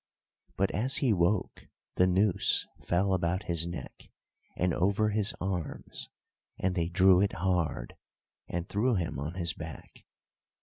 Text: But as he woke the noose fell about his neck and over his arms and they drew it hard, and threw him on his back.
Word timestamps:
But 0.57 0.71
as 0.71 0.95
he 0.95 1.13
woke 1.13 1.67
the 1.93 2.07
noose 2.07 2.65
fell 2.81 3.13
about 3.13 3.43
his 3.43 3.67
neck 3.67 4.09
and 4.57 4.73
over 4.73 5.09
his 5.09 5.35
arms 5.39 6.09
and 6.57 6.73
they 6.73 6.89
drew 6.89 7.21
it 7.21 7.33
hard, 7.33 7.95
and 8.47 8.67
threw 8.67 8.95
him 8.95 9.19
on 9.19 9.35
his 9.35 9.53
back. 9.53 10.03